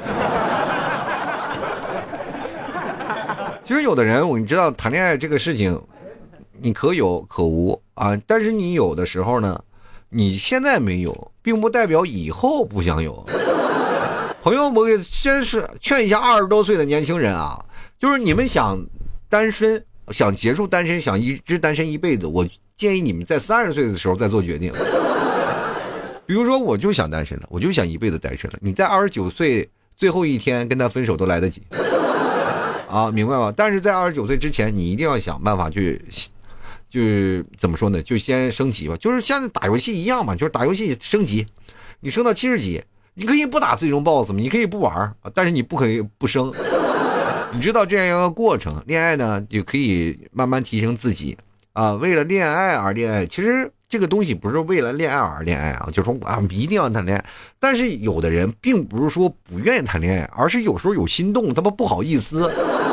[3.64, 5.80] 其实有的人，我你知道谈恋爱这个事情，
[6.60, 8.14] 你可有可无啊。
[8.26, 9.58] 但是你有的时候呢，
[10.10, 13.24] 你现在没有，并不代表以后不想有。
[14.42, 17.58] 朋友，我给先是劝一下二十多岁的年轻人啊，
[17.98, 18.78] 就是你们想
[19.30, 22.46] 单身，想结束单身，想一直单身一辈子，我
[22.76, 24.70] 建议你们在三十岁的时候再做决定。
[26.26, 28.58] 比如说，我就想单身了，我就想一辈子单身了。
[28.60, 31.62] 你在二十九岁最后一天跟他分手都来得及。
[32.88, 33.52] 啊，明白吧？
[33.56, 36.00] 但是在二十九岁之前，你一定要想办法去，
[36.88, 38.02] 就是怎么说呢？
[38.02, 41.46] 就先升级吧，就是像打游戏一样嘛，就是打游戏升级，
[42.00, 42.82] 你升到七十级，
[43.14, 44.36] 你可以不打最终 BOSS 嘛？
[44.38, 46.52] 你可以不玩但是你不可以不升。
[47.52, 51.36] 你知道这样一个过程，恋爱呢就可以慢慢提升自己
[51.74, 51.92] 啊。
[51.92, 53.70] 为了恋爱而恋爱，其实。
[53.86, 57.24] 这个东西不是为了恋爱而恋爱啊，就是说啊一定要谈恋爱。
[57.60, 62.50] 但是有的人并不是说不愿意谈恋爱，而是有时候有心动，他妈不好意思。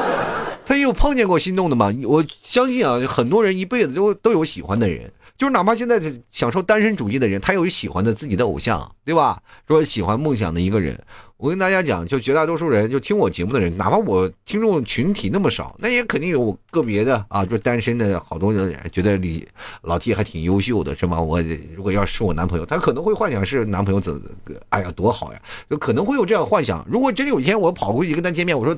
[0.63, 1.91] 他也有碰见过心动的嘛？
[2.05, 9.41] 我相信啊，很多人一辈子都都有喜欢的人，就是哪怕现在享受单身主义的人，他有喜欢的自己的偶像，对吧？
[9.67, 10.95] 说喜欢梦想的一个人。
[11.41, 19.43] 我跟大家讲，就绝大多数人，就听我节目的人，哪怕我听众群体那么少，那也肯定有个别的啊，就单身的好多人觉得李
[19.81, 21.19] 老 T 还挺优秀的，是吗？
[21.19, 21.41] 我
[21.75, 24.21] 如果要是我男朋友，他可能会幻想是男朋友怎，
[24.69, 26.85] 哎呀多好呀，就可能会有这样幻想。
[26.87, 28.77] 如果真有一天我跑过去跟他见面，我说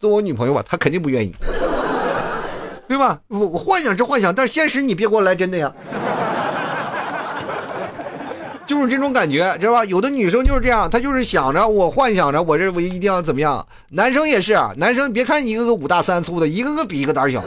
[0.00, 1.32] 做我女朋友吧，他肯定不愿意，
[2.88, 3.20] 对吧？
[3.28, 5.72] 我幻想是幻想，但是现实你别给我来真的呀。
[8.70, 9.84] 就是这种感觉，知道吧？
[9.86, 13.66] 有的女生就是这样，她就是想着我幻想着我这我一定要怎么样。
[13.88, 17.42] 男生也是，男生别看一个个五大三粗的，一个个比一个胆小，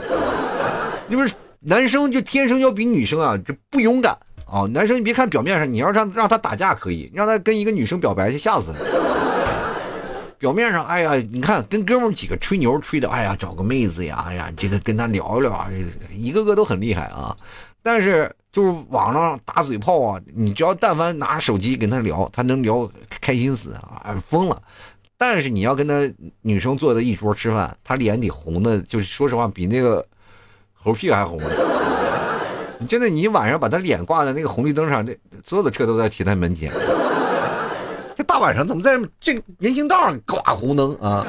[1.08, 4.68] 就是男生就天生要比女生啊就不勇敢啊。
[4.70, 8.76] 男生你别看表面上，你要让让他打架可以，让他跟一个女生表白就吓死了。
[10.38, 15.70] 表面上，哎呀，你看跟哥们几个吹牛吹的，哎呀，找个妹子呀，哎呀，这个跟他聊聊啊，
[16.12, 17.34] 一个个都很厉害啊。
[17.84, 24.60] 但是就是网上打嘴炮啊，你只要但凡拿手机跟他聊，他能聊开心死啊，疯了。
[25.18, 25.94] 但是你要跟他
[26.40, 30.04] 女生坐在一桌吃饭，他脸得红的，就是说实话比那个
[30.72, 31.38] 猴屁还红。
[32.80, 36.72] 你真的，你晚上把他脸挂在那个红绿灯上，这所有的车都在停在门前。
[38.16, 41.26] 这大晚上怎么在这人行道上挂红灯啊？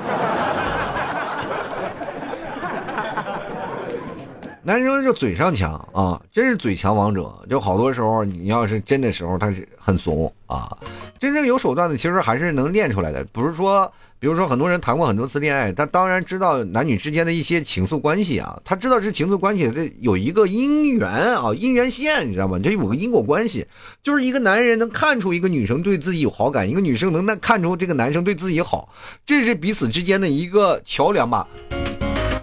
[4.65, 7.31] 男生就嘴上强啊，真是嘴强王者。
[7.47, 10.75] 就好多时候，你要是真的时候，他是很怂啊。
[11.19, 13.23] 真正有手段的，其实还是能练出来的。
[13.25, 22.57] 不是说，比如说很多人谈过很多次恋爱，他当然知道男女之间的一些情愫关系啊，他知道是情愫关系，这有一个姻缘啊，姻缘线，你知道吗？
[22.57, 23.67] 这有个因果关系，
[24.01, 28.89] 就是一个男人能看出一个女生对自己有好感，一个女生能看出这个男生对自己好，
[29.27, 31.47] 这是彼此之间的一个桥梁吧。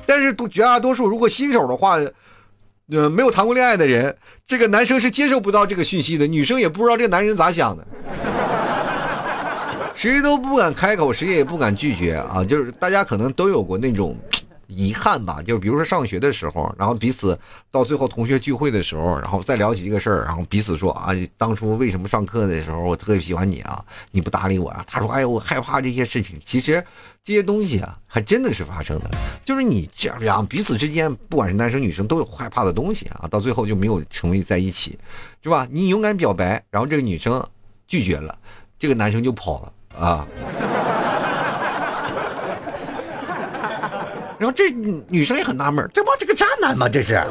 [0.06, 1.98] 但是绝大多数如果新手的话，
[2.90, 4.14] 呃，没有谈过恋爱的人，
[4.46, 7.86] 这个男生是接受不到这个讯息的，女生也不知道这个男人咋想的。
[9.94, 12.44] 谁都不敢开口，谁也不敢拒绝啊！
[12.44, 14.16] 就是大家可能都有过那种
[14.74, 17.38] 遗憾吧，就是比如说上学的时候，然后彼此
[17.70, 23.84] 到最后同学聚会的时候，然后再聊起这个事儿，然后彼此说啊，当初为什么上课的时候我特别喜欢你啊？
[24.10, 24.84] 你不搭理我啊？
[24.86, 26.38] 他说，哎呀，我害怕这些事情。
[26.44, 26.84] 其实
[27.22, 29.10] 这些东西啊，还真的是发生的，
[29.44, 34.98] 就是你这样彼此之间，不管是男生女生，都有害怕的东西啊，到最后就没有成为在一起，
[35.42, 35.66] 是吧？
[35.70, 37.44] 你勇敢表白，然后这个女生
[37.86, 38.36] 拒绝了，
[38.78, 39.72] 这个男生就跑了。
[39.98, 40.26] 啊，
[44.42, 46.88] 然后这女生也很纳闷，这不这个渣男吗？
[46.88, 47.22] 这是，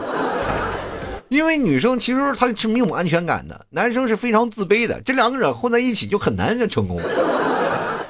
[1.28, 7.02] 因为女生其实她是没有安全感的，男生是非常自卑的，这两个人混在一起就很难成功。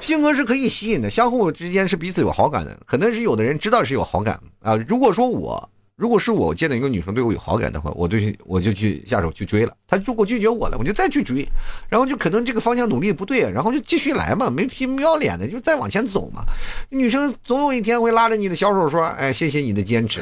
[0.02, 4.76] 性格是可以吸引的，相互之间是彼此有好感的，可能是有的人知道是有好感啊。
[4.88, 5.68] 如果说我。
[6.02, 9.72] 如果是我见到一个女生对我有好感的话，我对我就去下手去追了。
[9.88, 11.48] 她如果拒绝我了，我就再去追，
[11.90, 16.42] 然后就可能这个方向努力不对，然后就继续来嘛，没皮没要脸的就再往前走嘛。
[16.90, 20.22] 女生总有一天会拉着你的小手说：“哎，谢谢你的坚持。”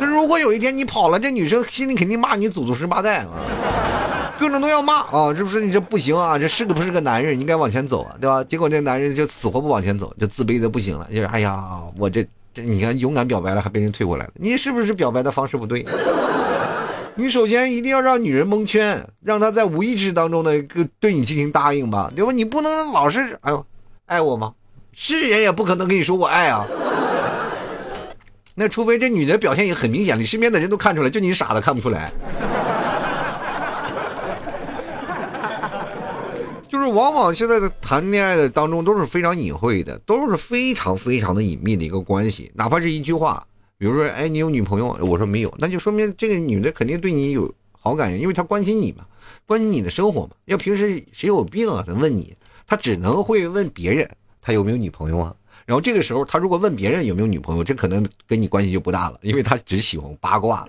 [0.00, 6.36] 那如果有一天你跑了，这女生心里肯定骂你祖宗十八代啊，各种都要骂啊，是不是你这不行啊？
[6.36, 7.38] 这是个不是个男人？
[7.38, 8.42] 应该往前走啊，对吧？
[8.42, 12.26] 结果那男人就死活不往前走，就自卑的不行了，就是哎呀，我这。
[12.54, 15.84] 这你看，勇敢表白了还被人退过来了，你是不是表白的方式不对？
[17.16, 20.62] 你首先一定要让女人蒙圈，让她在无意识当中的
[20.98, 22.32] 对你进行答应吧，对吧？
[22.32, 23.66] 你不能老是哎呦，
[24.06, 24.52] 爱我吗？
[24.92, 26.64] 是人也不可能跟你说我爱啊。
[28.54, 32.12] 那除非这女的表现也很明显，你身边的人都看出来，就你傻的看不出来。
[36.74, 42.50] 就是往往现在的谈恋爱的当中都是非常隐晦的，都是非常非常的隐秘的一个关系。
[42.52, 43.46] 哪怕是一句话，
[43.78, 44.88] 比如说，哎，你有女朋友？
[45.02, 49.04] 我说没有，那就说明这个女的肯定对你有好感，因为她关心你嘛，
[49.46, 50.30] 关心你的生活嘛。
[50.46, 51.84] 要平时谁有病啊？
[51.86, 52.34] 她问你，
[52.66, 54.10] 她只能会问别人，
[54.42, 55.32] 她有没有女朋友啊？
[55.66, 60.66] 然后这个时候，她如果问别人有没有女朋友，这可能跟你关系就不大了，因为她只喜欢八卦。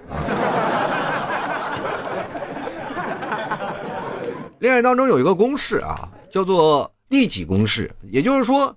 [4.59, 8.75] 恋爱当中有一个公式啊，叫做利己公式，也就是说，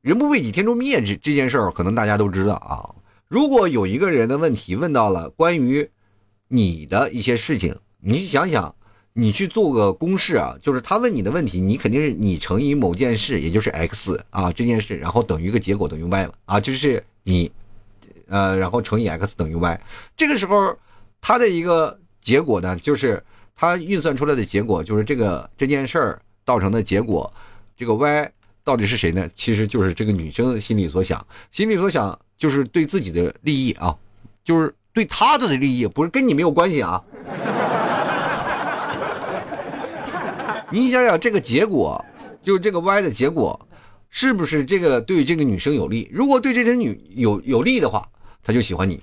[0.00, 2.94] 人不为己，天诛灭这这件事儿，可能大家都知道啊。
[3.26, 5.90] 如果有一个人的问题问到了关于
[6.46, 8.72] 你的一些事情，你想想，
[9.12, 17.50] 你去做个公式啊，就是他问你的问题，你肯定是你乘以某件事，也就是 x 啊这件事，然后等于一个结果等于 y 嘛啊，就是你
[18.28, 19.80] 呃，然后乘以 x 等于 y，
[20.16, 20.78] 这个时候
[21.20, 23.20] 他的一个结果呢，就是。
[23.58, 27.32] 他运算出来的结果就是这个这件事儿造成的结果，
[27.74, 28.30] 这个 Y
[28.62, 29.30] 到底是谁呢？
[29.34, 33.96] 其实就是这个女生心里所想，心里所想就是对自己的利益啊，
[34.44, 37.02] 就是对他的利益，不是跟你没有关系啊。
[40.70, 42.04] 你想想这个结果，
[42.42, 43.58] 就这个 Y 的结果，
[44.10, 46.06] 是不是这个对这个女生有利？
[46.12, 48.06] 如果对这个女有有利的话，
[48.42, 49.00] 他就喜欢你。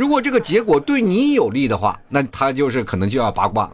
[0.00, 3.70] 如果这个结果对你有利的话，那他就是可能就要八卦，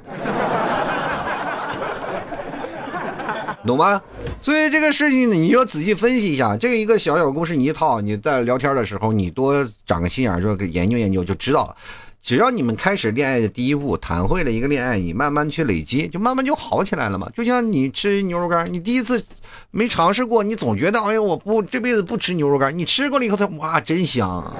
[3.64, 4.02] 懂吗？
[4.42, 6.56] 所以这个事情呢，你要仔细分析一下。
[6.56, 11.76] 这个一个小小公式，你一套，你在聊天的时候，你多长个心眼，说研究研究就知道了。
[12.20, 17.30] 只要你们开始恋爱的第一步，谈会了一个恋爱，你慢慢去累积，就慢慢就好起来了嘛。
[17.36, 19.24] 就像你吃牛肉干，你第一次
[19.70, 22.76] 没尝试过，你总觉得哎呀，我不这辈子不吃牛肉干。
[22.76, 24.52] 你吃过了以后，它哇，真香。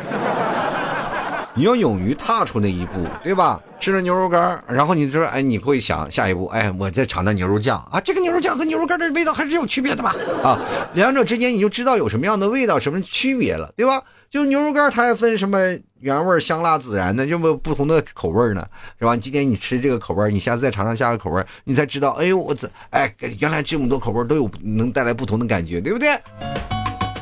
[1.57, 3.59] 你要勇于踏出那一步，对吧？
[3.81, 10.15] 吃了牛肉干，然后你说，哎，你会想下一步，哎，我再尝尝牛肉酱啊，这个牛肉酱和牛肉干的味道还是有区别的吧？
[10.45, 10.61] 啊，
[10.93, 14.03] 两者之间你就知道有什么样的味道，什么区别了，对吧？
[14.29, 15.59] 就牛肉干它还分什么
[16.01, 18.67] 原味、香辣、孜然的，这么不同的口味呢，
[18.99, 19.17] 是吧？
[19.17, 26.19] 今天你吃这个口味，你下次再尝尝下个口味，你才知道，哎呦，我这，哎，原来这么多口味都有能带来不同的感觉，对不对？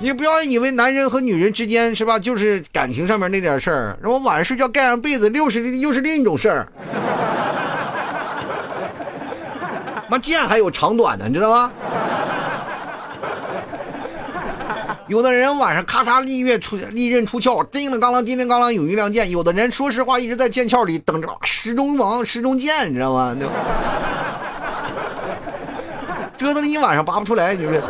[0.00, 6.68] 你不要以为男人和女人之间是吧，就是感情上面那点事儿，然后晚上睡觉盖上被子，又是又是另一种事儿。
[10.08, 11.72] 妈剑还有长短呢，你知道吗？
[15.06, 23.36] 有的人晚上咔嚓利刃出利刃出鞘，叮当啷叮当啷有一亮剑；有的人说实话一直在剑鞘里等着时钟王时钟剑，你知道吗？
[26.36, 27.82] 折腾一晚上拔不出来，就是。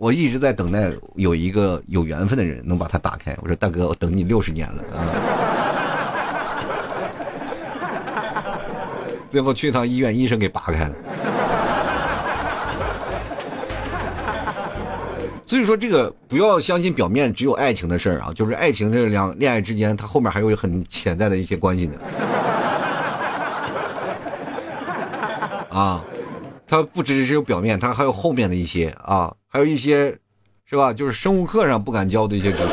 [0.00, 3.36] 我一直在等待有一个有缘分的人能把它打开。
[3.42, 5.04] 我说大哥，我等你六十年了啊！
[9.28, 10.94] 最后去一趟医院，医生给拔开了。
[15.44, 21.98] 所以说，这个不要相信表面只有爱情的事儿啊，就是爱情这两恋爱之间，它后面还有很潜在的一些关系呢。
[25.68, 26.02] 啊，
[26.66, 29.30] 它不只是有表面，它还有后面的一些啊。
[29.52, 30.16] 还有一些，
[30.64, 30.92] 是吧？
[30.92, 32.68] 就是生物课上不敢教的一些知识。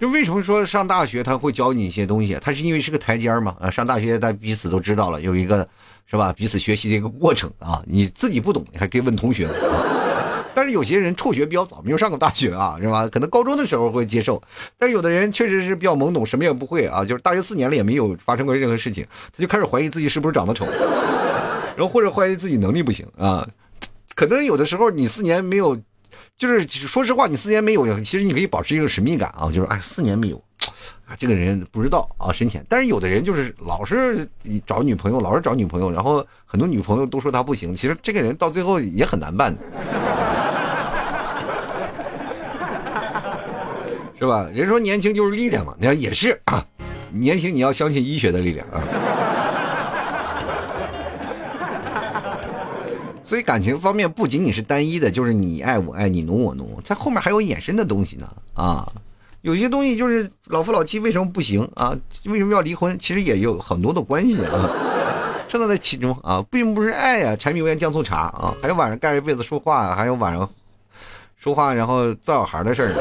[0.00, 2.36] 就为什么说上大学他会教你一些东西？
[2.42, 3.54] 他是因为是个台阶嘛？
[3.60, 5.66] 啊，上大学大家彼此都知道了，有一个
[6.06, 6.32] 是吧？
[6.32, 7.80] 彼此学习的一个过程啊。
[7.86, 9.48] 你自己不懂，你还可以问同学。
[10.52, 13.06] 但是有些人辍学比较早，没有上过大学啊，是吧？
[13.06, 14.42] 可能高中的时候会接受。
[14.76, 17.04] 但是有的人确实是比较懵懂，什么也不会啊。
[17.04, 20.66] 就是大学四年了也没有发生过任何事情，他就开始怀疑自己是不是长得丑，
[21.76, 23.48] 然后或者怀疑自己能力不行啊。
[24.14, 25.76] 可能有的时候你四年没有，
[26.36, 30.42] 就是说实话，你四年没有，其实你可以保持一个神秘感啊，就是哎，四年没有，
[31.06, 32.64] 啊，这个人不知道啊深浅。
[32.68, 34.28] 但是有的人就是老是
[34.66, 39.62] 找女朋友，老是找女朋友，然后很多女朋友都说他不行，其实这个人到最后也很难办的，
[44.18, 44.48] 是吧？
[44.54, 46.64] 人说年轻就是力量嘛，你看也是啊，
[47.10, 48.80] 年轻你要相信医学的力量啊。
[53.24, 58.86] 所以感情方面不仅仅是单一的，就是你爱我爱你侬我侬，在后面还有衍生的东西呢啊！
[59.40, 61.96] 有些东西就是老夫老妻为什么不行啊？
[62.26, 62.98] 为什么要离婚？
[62.98, 64.70] 其实也有很多的关系啊，
[65.48, 70.48] 正在其中啊，并不是爱呀，柴米油盐酱醋茶啊，还有晚上盖着被子说话，还有晚上
[71.36, 72.92] 说话然后造小孩的事儿。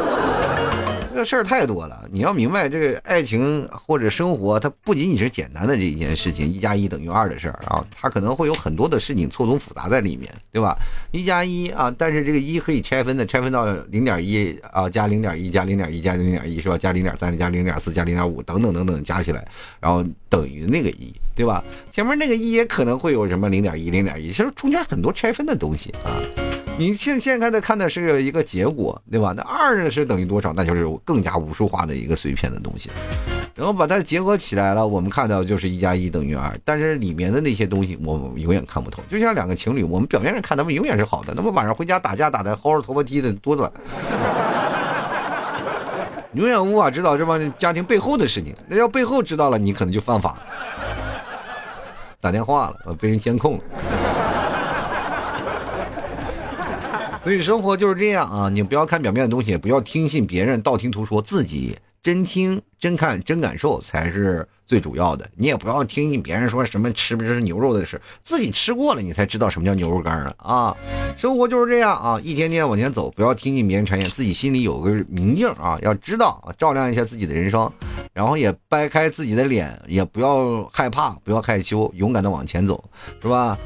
[1.23, 10.77] 事儿太多了，你要明白，这个爱情或者生活，它不仅仅是简单的这一件事情，一加一等于二的事儿啊，它可能会有很多的事情错综复杂在里面，对吧？
[11.11, 16.77] 一加一啊，但是这个一可以拆分的，拆分到零点一啊，加零点一，加零点一，加零点一，是吧？
[16.77, 19.45] 加零点三，加零点四，加零点五，等等等等，加起来，
[19.79, 21.63] 然后等于那个一，对吧？
[21.91, 26.11] 前面那个一也可能会有什么零点一，零点一，其实中间很多拆分的东西啊。
[26.75, 29.31] 你现现在的看的是一个结果，对吧？
[29.37, 30.51] 那二呢是等于多少？
[30.53, 32.89] 那就是更加无数化的一个碎片的东西，
[33.53, 36.51] 然后把它结合起来了，我们看到就是一加一等于二。
[36.65, 39.03] 但是里面的那些东西，我们永远看不透。
[39.07, 43.71] 就像两个情侣，我们表面上看他们永远是好的，那么晚上回家打架打的薅着头发踢的多短，
[46.33, 48.51] 永远无法知道这帮家庭背后的事情。
[48.67, 50.41] 那要背后知道了，你可能就犯法，
[52.23, 53.63] 打电话了，被人监控了。
[57.21, 58.47] 所以生活就是这样啊！
[58.47, 65.25] 你不要看表面的东西，不要听信别人道听途说，自己真听、真看、真感受才是最主要的。
[65.37, 70.35] 你也不要听信别人说什么吃不吃牛肉的事，自己吃过了，你才知道什么叫牛肉干啊！
[70.39, 70.77] 啊，
[71.15, 77.71] 生活就是这样啊，一天天往前走，不要听信别人谗言，自己心里有个明镜啊，要知道，照亮一下自己的人生，
[78.11, 82.83] 然后也掰开自己的脸，也不要害怕，不要害羞，勇敢的往前走，
[83.21, 83.57] 是吧？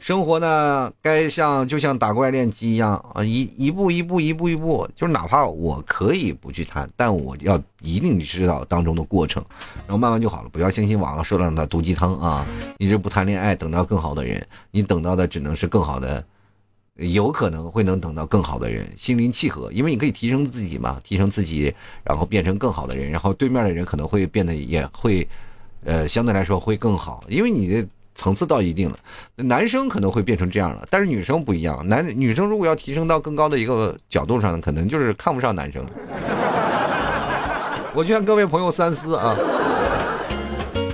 [0.00, 9.44] 生活呢，该像就像打怪练级一样啊，一一步一步一步一步，就是哪怕我可以不去谈，但我要一定知道当中的过程，
[9.86, 10.48] 然后慢慢就好了。
[10.50, 12.46] 不要相信网上说的那毒鸡汤啊，
[12.78, 16.24] 一直不谈恋爱，等到更好的人，你等到的只能是更好的，
[16.96, 25.26] 有可能会能等到更好的人，心灵契合，因为你可以提升自己嘛，提升自己，然后变成更好的人，然后对面的人可能会变得也会，
[25.84, 27.86] 呃，相对来说会更好，因为你的。
[28.14, 28.98] 层次到一定了，
[29.36, 31.82] 男生可能会变成这样了，但是女生不一样。
[31.88, 35.82] 男女生如果要提升到更高的一个角度上，可能就是看不上男生。
[37.94, 39.36] 我劝各位朋友三思啊！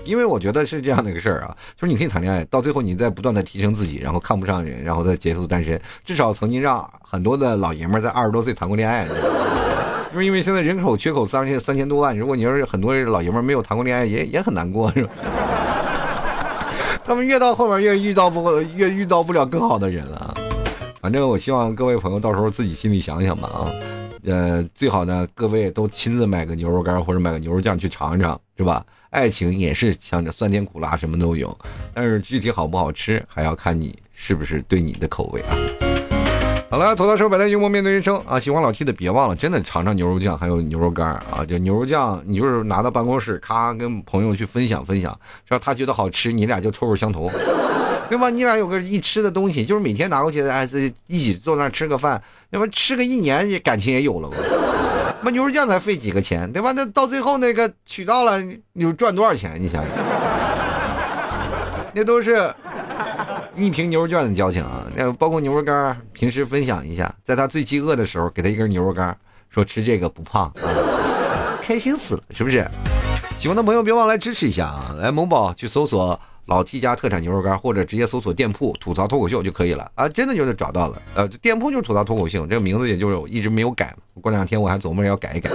[0.04, 9.06] 因为我觉得是这样的一个事儿啊，就是你可以谈恋爱，到最后你再不断的提升自己，然后看不上人，然后再结束单身，至少曾经让很多的老爷们在二十多岁谈过恋爱。
[10.12, 15.10] 就是因为现在人口缺口三千三千多万，如果你要是很多老爷们没有谈过恋爱，也也很难过，是吧？
[17.04, 20.34] 他们越到后面越遇到不越遇到不了更好的人了。
[21.00, 23.70] 反正我希望各位朋友到时候自己心里想想吧啊。
[24.24, 28.84] 呃，最好呢，各位都亲自买个牛肉干或者买个牛肉酱去尝尝，是吧？
[29.10, 31.56] 爱情也是像这酸甜苦辣什么都有，
[31.94, 35.56] 但是具体好不好吃，还要看你是不是对你的口味啊。
[36.70, 38.38] 好了，头到手摆在幽默面对人生啊！
[38.38, 41.42] 喜欢老 T 的别忘了，真的尝尝牛肉酱还有牛肉干啊！
[41.48, 47.30] 就牛肉酱，你就是拿到办公室，咔跟朋友去分享分享，只要他觉得好吃，你俩就臭味相投，
[48.08, 48.30] 对吧？
[48.30, 50.68] 你俩有个一吃的东西，就是每天拿过去，哎，
[51.06, 52.20] 一起坐那吃个饭。
[52.50, 54.36] 要不吃个一年，感情也有了吧？
[55.20, 56.72] 那牛肉酱才费几个钱，对吧？
[56.72, 58.40] 那到最后那个取到了，
[58.72, 59.60] 你赚多少钱？
[59.60, 59.92] 你想想，
[61.92, 62.50] 那都是
[63.54, 64.86] 一瓶牛肉酱的交情啊！
[64.96, 69.14] 那包括牛肉干，平时分享一下，在他最饥饿的时候，给他一根牛肉干，
[69.50, 70.64] 说吃这个不胖啊，
[71.60, 72.66] 开心死了，是不是？
[73.36, 74.96] 喜欢的朋友别忘来支持一下啊！
[74.98, 76.18] 来某宝去搜索。
[76.48, 80.08] 老 T 家特产牛肉干，或者直接搜索店铺“吐槽脱口秀”就可以了啊！
[80.08, 85.50] 真的就是找到了，呃，店铺就是吐槽脱口秀，这个名字也就是一直没有改，过两天我还琢磨着要改一改。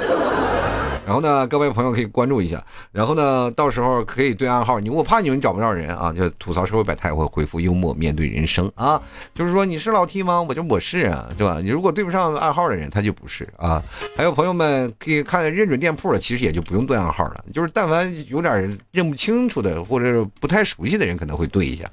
[1.05, 2.63] 然后呢，各位朋友可以关注一下。
[2.91, 4.79] 然后呢，到时候可以对暗号。
[4.79, 9.01] 你我怕你们找不着人啊，就吐槽社会百态，会回复幽默面对人生啊。
[9.33, 10.41] 就是说你是老 T 吗？
[10.41, 11.59] 我就我是啊，对吧？
[11.61, 13.81] 你如果对不上暗号的人，他就不是啊。
[14.15, 17.43] 还有朋友们可以看认准店铺了，其实也就不用对暗号了。
[17.53, 21.85] 就是但凡有点认不清楚的，或者是不太熟悉的人，可能会对一下。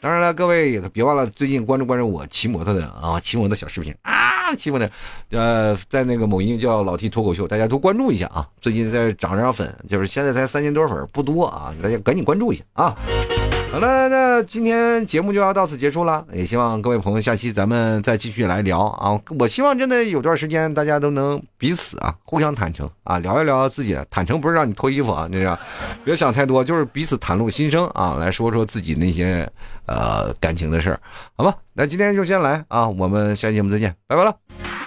[0.00, 4.88] 当然了，各位也别忘了最近关注关注我骑摩托的啊，骑摩托小视频啊，骑摩托，
[5.34, 8.46] 呃，在那个某音叫老 T 脱口秀，大家都关注一下啊。
[8.60, 12.96] 最近在涨涨粉，就是现在才三千多粉，不多啊，大家赶紧关注一下啊！
[13.72, 19.20] 好了，那今天节目就要到此结束了，也希望各位朋友下期咱们再继续来聊啊！
[19.36, 25.58] 我希望真的有段时间大家都能彼此啊互相坦诚啊，聊一聊自己坦诚，不是让你脱衣服啊，这样
[26.04, 29.50] 别想太多，就是彼此袒露心声啊，来说说自己那些
[29.86, 31.00] 呃感情的事儿，
[31.36, 31.52] 好吧？
[31.72, 34.83] 那今天就先来啊，我们下期节目再见，拜拜了。